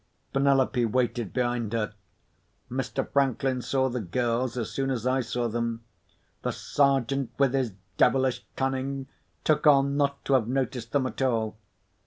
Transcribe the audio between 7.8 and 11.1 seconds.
devilish cunning, took on not to have noticed them